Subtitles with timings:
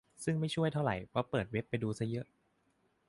[0.23, 2.25] ซึ่งไม่ช่วยเท่าไหร่ เพราะไปเปิดเว็บให้ดูซะเยอะ